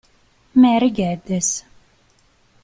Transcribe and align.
Mary 0.55 0.89
Geddes 0.89 1.61